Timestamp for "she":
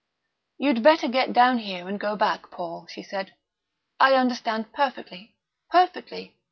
2.87-3.03